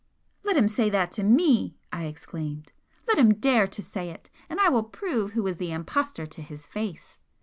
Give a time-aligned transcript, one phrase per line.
[0.43, 2.71] "Let him say that to ME!" I exclaimed
[3.07, 4.31] "Let him dare to say it!
[4.49, 7.19] and I will prove who is the impostor to his face!"